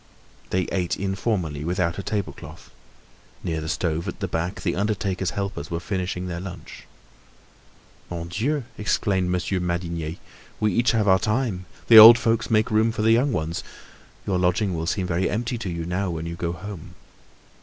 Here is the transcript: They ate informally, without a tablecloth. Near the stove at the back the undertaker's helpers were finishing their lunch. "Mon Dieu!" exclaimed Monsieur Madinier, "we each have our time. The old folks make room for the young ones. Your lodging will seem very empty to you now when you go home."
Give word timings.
They 0.49 0.63
ate 0.71 0.97
informally, 0.97 1.63
without 1.63 1.99
a 1.99 2.01
tablecloth. 2.01 2.71
Near 3.43 3.61
the 3.61 3.69
stove 3.69 4.07
at 4.07 4.19
the 4.19 4.27
back 4.27 4.61
the 4.63 4.75
undertaker's 4.75 5.29
helpers 5.37 5.69
were 5.69 5.79
finishing 5.79 6.25
their 6.25 6.39
lunch. 6.39 6.85
"Mon 8.09 8.29
Dieu!" 8.29 8.63
exclaimed 8.79 9.29
Monsieur 9.29 9.59
Madinier, 9.59 10.15
"we 10.59 10.73
each 10.73 10.93
have 10.93 11.07
our 11.07 11.19
time. 11.19 11.67
The 11.87 11.99
old 11.99 12.17
folks 12.17 12.49
make 12.49 12.71
room 12.71 12.91
for 12.91 13.03
the 13.03 13.11
young 13.11 13.31
ones. 13.31 13.63
Your 14.25 14.39
lodging 14.39 14.73
will 14.73 14.87
seem 14.87 15.05
very 15.05 15.29
empty 15.29 15.59
to 15.59 15.69
you 15.69 15.85
now 15.85 16.09
when 16.09 16.25
you 16.25 16.33
go 16.35 16.51
home." 16.53 16.95